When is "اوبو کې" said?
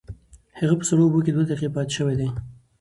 1.05-1.31